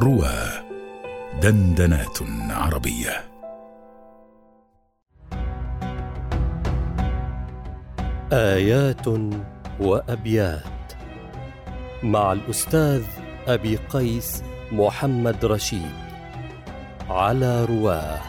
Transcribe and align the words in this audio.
روى 0.00 0.34
دندنات 1.42 2.18
عربية. 2.50 3.24
آيات 8.32 9.06
وأبيات 9.80 10.92
مع 12.02 12.32
الأستاذ 12.32 13.04
أبي 13.46 13.76
قيس 13.76 14.42
محمد 14.72 15.44
رشيد 15.44 15.94
على 17.08 17.64
رواه. 17.64 18.20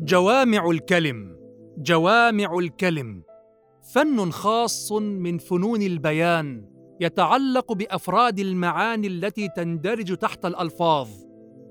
جوامع 0.00 0.70
الكلم 0.70 1.36
جوامع 1.78 2.58
الكلم. 2.58 3.33
فن 3.84 4.30
خاص 4.30 4.92
من 4.92 5.38
فنون 5.38 5.82
البيان 5.82 6.64
يتعلق 7.00 7.72
بأفراد 7.72 8.38
المعاني 8.38 9.06
التي 9.06 9.48
تندرج 9.56 10.16
تحت 10.16 10.46
الألفاظ 10.46 11.08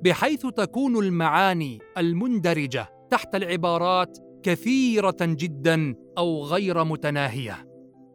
بحيث 0.03 0.45
تكون 0.45 0.97
المعاني 0.97 1.79
المندرجة 1.97 2.89
تحت 3.11 3.35
العبارات 3.35 4.17
كثيرة 4.43 5.17
جدا 5.21 5.95
أو 6.17 6.43
غير 6.43 6.83
متناهية. 6.83 7.67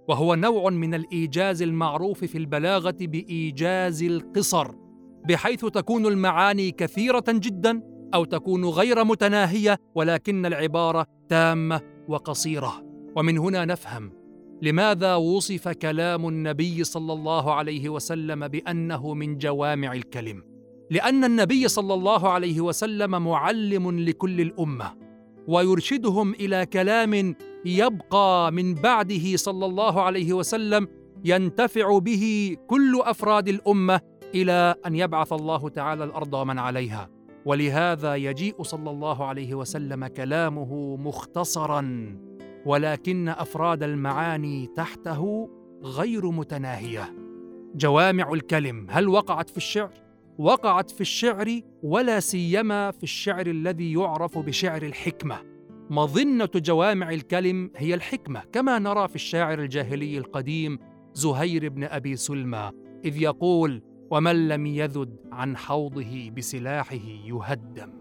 وهو 0.08 0.34
نوع 0.34 0.70
من 0.70 0.94
الإيجاز 0.94 1.62
المعروف 1.62 2.24
في 2.24 2.38
البلاغة 2.38 2.96
بإيجاز 3.00 4.02
القصر 4.02 4.74
بحيث 5.28 5.64
تكون 5.64 6.06
المعاني 6.06 6.70
كثيرة 6.70 7.24
جدا 7.28 7.82
أو 8.14 8.24
تكون 8.24 8.64
غير 8.64 9.04
متناهية 9.04 9.78
ولكن 9.94 10.46
العبارة 10.46 11.06
تامة 11.28 11.80
وقصيرة. 12.08 12.87
ومن 13.16 13.38
هنا 13.38 13.64
نفهم 13.64 14.12
لماذا 14.62 15.14
وصف 15.14 15.68
كلام 15.68 16.28
النبي 16.28 16.84
صلى 16.84 17.12
الله 17.12 17.54
عليه 17.54 17.88
وسلم 17.88 18.48
بأنه 18.48 19.14
من 19.14 19.38
جوامع 19.38 19.92
الكلم. 19.92 20.42
لأن 20.90 21.24
النبي 21.24 21.68
صلى 21.68 21.94
الله 21.94 22.28
عليه 22.28 22.60
وسلم 22.60 23.10
معلم 23.24 24.00
لكل 24.00 24.40
الأمة 24.40 24.94
ويرشدهم 25.48 26.32
إلى 26.32 26.66
كلام 26.66 27.34
يبقى 27.64 28.52
من 28.52 28.74
بعده 28.74 29.36
صلى 29.36 29.66
الله 29.66 30.02
عليه 30.02 30.32
وسلم 30.32 30.88
ينتفع 31.24 31.98
به 31.98 32.56
كل 32.66 33.00
أفراد 33.04 33.48
الأمة 33.48 34.00
إلى 34.34 34.74
أن 34.86 34.94
يبعث 34.94 35.32
الله 35.32 35.68
تعالى 35.68 36.04
الأرض 36.04 36.34
ومن 36.34 36.58
عليها. 36.58 37.08
ولهذا 37.44 38.14
يجيء 38.14 38.62
صلى 38.62 38.90
الله 38.90 39.24
عليه 39.24 39.54
وسلم 39.54 40.06
كلامه 40.06 40.96
مختصرا. 40.96 41.82
ولكن 42.68 43.28
أفراد 43.28 43.82
المعاني 43.82 44.66
تحته 44.66 45.50
غير 45.82 46.30
متناهية. 46.30 47.14
جوامع 47.74 48.32
الكلم 48.32 48.86
هل 48.90 49.08
وقعت 49.08 49.50
في 49.50 49.56
الشعر؟ 49.56 49.92
وقعت 50.38 50.90
في 50.90 51.00
الشعر 51.00 51.60
ولا 51.82 52.20
سيما 52.20 52.90
في 52.90 53.02
الشعر 53.02 53.46
الذي 53.46 53.92
يعرف 53.92 54.38
بشعر 54.38 54.82
الحكمة. 54.82 55.38
مظنة 55.90 56.50
جوامع 56.56 57.10
الكلم 57.10 57.70
هي 57.76 57.94
الحكمة 57.94 58.42
كما 58.52 58.78
نرى 58.78 59.08
في 59.08 59.14
الشاعر 59.14 59.58
الجاهلي 59.58 60.18
القديم 60.18 60.78
زهير 61.14 61.68
بن 61.68 61.84
أبي 61.84 62.16
سلمى 62.16 62.70
إذ 63.04 63.22
يقول 63.22 63.82
ومن 64.10 64.48
لم 64.48 64.66
يذد 64.66 65.16
عن 65.32 65.56
حوضه 65.56 66.30
بسلاحه 66.36 66.96
يهدم 67.24 67.92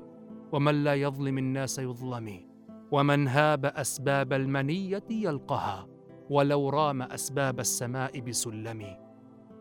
ومن 0.51 0.83
لا 0.83 0.95
يظلم 0.95 1.37
الناس 1.37 1.79
يظلم 1.79 2.56
ومن 2.91 3.27
هاب 3.27 3.65
أسباب 3.65 4.33
المنية 4.33 5.03
يلقها 5.09 5.87
ولو 6.29 6.69
رام 6.69 7.01
أسباب 7.01 7.59
السماء 7.59 8.19
بسلم. 8.19 8.85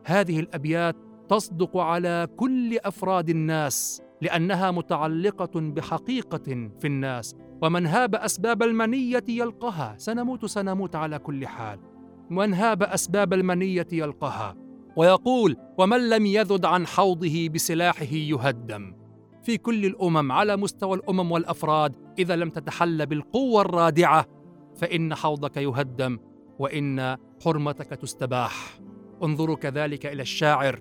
هذه 0.04 0.40
الأبيات 0.40 0.96
تصدق 1.28 1.76
على 1.76 2.28
كل 2.36 2.78
أفراد 2.78 3.28
الناس 3.28 4.02
لأنها 4.22 4.70
متعلقة 4.70 5.60
بحقيقة 5.60 6.70
في 6.80 6.86
الناس. 6.86 7.34
ومن 7.62 7.86
هاب 7.86 8.14
أسباب 8.14 8.62
المنية 8.62 9.24
يلقها 9.28 9.94
سنموت 9.98 10.44
سنموت 10.44 10.96
على 10.96 11.18
كل 11.18 11.46
حال. 11.46 11.78
من 12.30 12.54
هاب 12.54 12.82
أسباب 12.82 13.32
المنية 13.32 13.86
يلقها. 13.92 14.56
ويقول 14.96 15.56
ومن 15.78 16.08
لم 16.08 16.26
يذد 16.26 16.64
عن 16.64 16.86
حوضه 16.86 17.48
بسلاحه 17.48 18.12
يهدم. 18.12 19.05
في 19.46 19.58
كل 19.58 19.86
الأمم 19.86 20.32
على 20.32 20.56
مستوى 20.56 20.96
الأمم 20.96 21.32
والأفراد 21.32 21.94
إذا 22.18 22.36
لم 22.36 22.50
تتحلى 22.50 23.06
بالقوة 23.06 23.60
الرادعة 23.60 24.26
فإن 24.76 25.14
حوضك 25.14 25.56
يهدم 25.56 26.18
وإن 26.58 27.16
حرمتك 27.44 27.86
تستباح. 27.86 28.80
انظروا 29.22 29.56
كذلك 29.56 30.06
إلى 30.06 30.22
الشاعر 30.22 30.80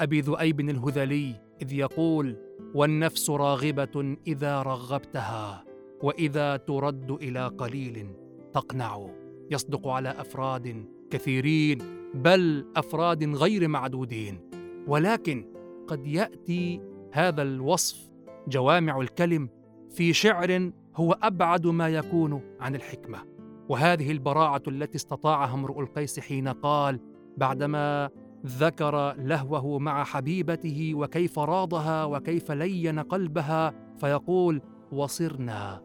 أبي 0.00 0.20
ذؤيب 0.20 0.60
الهذلي 0.60 1.40
إذ 1.62 1.72
يقول 1.72 2.36
والنفس 2.74 3.30
راغبة 3.30 4.16
إذا 4.26 4.62
رغبتها 4.62 5.64
وإذا 6.02 6.56
ترد 6.56 7.10
إلى 7.10 7.46
قليل 7.46 8.06
تقنع. 8.54 9.08
يصدق 9.50 9.88
على 9.88 10.08
أفراد 10.08 10.84
كثيرين 11.10 11.78
بل 12.14 12.66
أفراد 12.76 13.24
غير 13.24 13.68
معدودين. 13.68 14.40
ولكن 14.86 15.44
قد 15.86 16.06
يأتي 16.06 16.95
هذا 17.12 17.42
الوصف 17.42 18.10
جوامع 18.48 19.00
الكلم 19.00 19.48
في 19.90 20.12
شعر 20.12 20.70
هو 20.96 21.12
أبعد 21.22 21.66
ما 21.66 21.88
يكون 21.88 22.56
عن 22.60 22.74
الحكمة. 22.74 23.18
وهذه 23.68 24.12
البراعة 24.12 24.62
التي 24.68 24.96
استطاعها 24.96 25.54
امرؤ 25.54 25.80
القيس 25.80 26.20
حين 26.20 26.48
قال 26.48 27.00
بعدما 27.36 28.10
ذكر 28.46 29.12
لهوه 29.12 29.78
مع 29.78 30.04
حبيبته 30.04 30.92
وكيف 30.94 31.38
راضها 31.38 32.04
وكيف 32.04 32.50
لين 32.50 32.98
قلبها 32.98 33.74
فيقول 33.98 34.62
وصرنا 34.92 35.82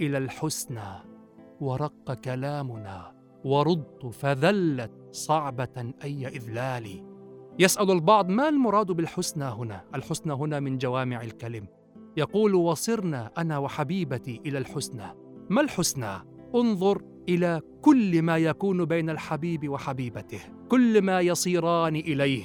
إلى 0.00 0.18
الحسنى 0.18 1.14
ورق 1.60 2.14
كلامنا 2.14 3.14
ورضت 3.44 4.06
فذلت 4.06 4.92
صعبة 5.12 5.92
أي 6.04 6.26
اذلال 6.26 7.13
يسأل 7.58 7.90
البعض 7.90 8.28
ما 8.28 8.48
المراد 8.48 8.86
بالحسنى 8.86 9.44
هنا؟ 9.44 9.84
الحسنى 9.94 10.32
هنا 10.32 10.60
من 10.60 10.78
جوامع 10.78 11.22
الكلم. 11.22 11.66
يقول 12.16 12.54
وصرنا 12.54 13.30
أنا 13.38 13.58
وحبيبتي 13.58 14.40
إلى 14.46 14.58
الحسنى. 14.58 15.14
ما 15.50 15.60
الحسنى؟ 15.60 16.12
انظر 16.54 17.02
إلى 17.28 17.60
كل 17.82 18.22
ما 18.22 18.36
يكون 18.36 18.84
بين 18.84 19.10
الحبيب 19.10 19.68
وحبيبته. 19.68 20.40
كل 20.68 21.02
ما 21.02 21.20
يصيران 21.20 21.96
إليه 21.96 22.44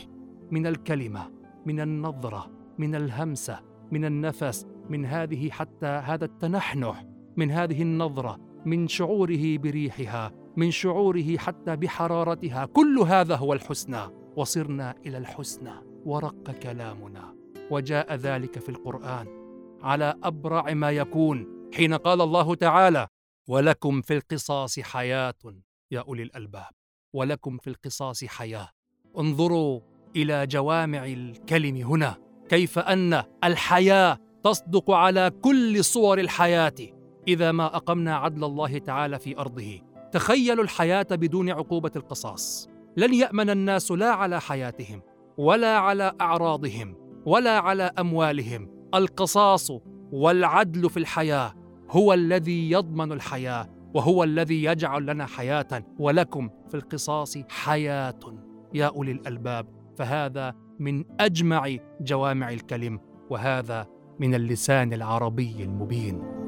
من 0.52 0.68
الكلمة 0.68 1.31
من 1.66 1.80
النظرة 1.80 2.52
من 2.78 2.96
الهمسة 2.96 3.59
من 3.92 4.06
النفس 4.06 4.66
من 4.90 5.06
هذه 5.06 5.50
حتى 5.50 5.86
هذا 5.86 6.25
التنحنح 6.25 7.06
من 7.38 7.52
هذه 7.52 7.81
النظرة 7.81 8.38
من 8.66 8.88
شعوره 8.88 9.58
بريحها 9.58 10.31
من 10.58 10.72
شعوره 10.72 11.38
حتى 11.38 11.75
بحرارتها. 11.75 12.66
كل 12.66 13.00
هذا 13.00 13.36
هو 13.36 13.53
الحسنى. 13.53 14.19
وصرنا 14.36 14.96
إلى 15.06 15.18
الحسنى 15.18 15.74
ورق 16.06 16.52
كلامنا. 16.52 17.36
وجاء 17.72 18.16
ذلك 18.16 18.60
في 18.60 18.70
القرآن 18.70 19.28
على 19.82 20.16
أبرع 20.24 20.74
ما 20.74 20.92
يكون 20.92 21.70
حين 21.74 21.94
قال 21.94 22.22
الله 22.22 22.56
تعالى 22.56 23.08
ولكم 23.48 24.02
في 24.02 24.14
القصاص 24.14 24.80
حياة 24.80 25.34
يا 25.92 26.00
أولي 26.00 26.24
الألباب. 26.24 26.70
ولكم 27.14 27.58
في 27.58 27.70
القصاص 27.70 28.24
حياة. 28.24 28.70
انظروا 29.18 29.82
إلى 30.16 30.48
جوامع 30.48 31.06
الكلم 31.06 31.76
هنا 31.76 32.18
كيف 32.50 32.80
أن 32.80 33.24
الحياة 33.44 34.18
تصدق 34.44 34.92
على 34.92 35.32
كل 35.42 35.84
صور 35.84 36.20
الحياة. 36.20 36.76
إذا 37.28 37.52
ما 37.52 37.76
أقمنا 37.76 38.16
عدل 38.16 38.44
الله 38.44 38.78
تعالى 38.78 39.20
في 39.20 39.38
أرضه 39.38 39.82
تخيلوا 40.12 40.64
الحياة 40.64 41.08
بدون 41.12 41.50
عقوبة 41.50 41.92
القصاص. 41.96 42.70
لن 42.97 43.13
يأمن 43.13 43.50
الناس 43.50 43.91
لا 43.91 44.12
على 44.12 44.41
حياتهم 44.41 45.01
ولا 45.38 45.77
على 45.77 46.12
أعراضهم 46.21 46.95
ولا 47.25 47.59
على 47.59 47.91
أموالهم. 48.00 48.80
القصاص 48.95 49.71
والعدل 50.12 50.89
في 50.89 50.97
الحياة 50.97 51.53
هو 51.89 52.13
الذي 52.13 52.71
يضمن 52.71 53.12
الحياة 53.12 53.69
وهو 53.94 54.24
الذي 54.24 54.63
يجعل 54.63 55.06
لنا 55.06 55.25
حياة 55.25 55.83
ولكم 56.00 56.50
في 56.69 56.75
القصاص 56.77 57.38
حياة. 57.50 58.19
يا 58.74 58.86
أولي 58.86 59.12
الألباب 59.12 59.68
فهذا 59.97 60.56
من 60.80 61.03
أجمع 61.19 61.75
جوامع 62.01 62.50
الكلم 62.50 63.00
وهذا 63.30 63.88
من 64.19 64.36
اللسان 64.36 64.94
العربي 64.94 65.63
المبين. 65.63 66.38